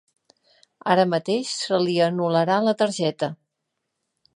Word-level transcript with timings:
Ara 0.93 1.05
mateix 1.11 1.53
se 1.57 1.81
li 1.85 1.95
anul·larà 2.09 2.59
la 2.71 2.77
targeta. 2.83 3.35